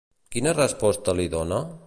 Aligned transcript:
Quina 0.35 0.53
resposta 0.59 1.17
li 1.21 1.29
dona? 1.37 1.63